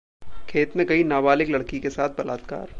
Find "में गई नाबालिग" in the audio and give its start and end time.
0.77-1.49